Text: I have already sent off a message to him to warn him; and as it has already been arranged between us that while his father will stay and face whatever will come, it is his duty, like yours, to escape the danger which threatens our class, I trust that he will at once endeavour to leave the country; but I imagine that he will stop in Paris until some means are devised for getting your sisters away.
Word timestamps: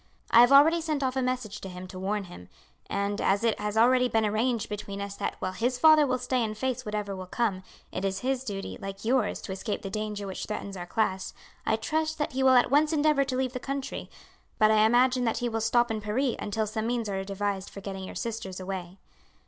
I 0.31 0.39
have 0.39 0.51
already 0.51 0.81
sent 0.81 1.03
off 1.03 1.15
a 1.15 1.21
message 1.21 1.61
to 1.61 1.69
him 1.69 1.85
to 1.89 1.99
warn 1.99 2.23
him; 2.23 2.49
and 2.89 3.21
as 3.21 3.43
it 3.43 3.59
has 3.59 3.77
already 3.77 4.07
been 4.09 4.25
arranged 4.25 4.67
between 4.67 4.99
us 4.99 5.15
that 5.17 5.35
while 5.37 5.51
his 5.51 5.77
father 5.77 6.07
will 6.07 6.17
stay 6.17 6.43
and 6.43 6.57
face 6.57 6.83
whatever 6.83 7.15
will 7.15 7.27
come, 7.27 7.61
it 7.91 8.03
is 8.03 8.21
his 8.21 8.43
duty, 8.43 8.79
like 8.81 9.05
yours, 9.05 9.39
to 9.41 9.51
escape 9.51 9.83
the 9.83 9.91
danger 9.91 10.25
which 10.25 10.47
threatens 10.47 10.75
our 10.75 10.87
class, 10.87 11.35
I 11.67 11.75
trust 11.75 12.17
that 12.17 12.31
he 12.33 12.41
will 12.41 12.55
at 12.55 12.71
once 12.71 12.91
endeavour 12.93 13.25
to 13.25 13.37
leave 13.37 13.53
the 13.53 13.59
country; 13.59 14.09
but 14.57 14.71
I 14.71 14.85
imagine 14.87 15.23
that 15.25 15.37
he 15.37 15.47
will 15.49 15.61
stop 15.61 15.91
in 15.91 16.01
Paris 16.01 16.35
until 16.39 16.65
some 16.65 16.87
means 16.87 17.07
are 17.07 17.23
devised 17.23 17.69
for 17.69 17.81
getting 17.81 18.05
your 18.05 18.15
sisters 18.15 18.59
away. 18.59 18.97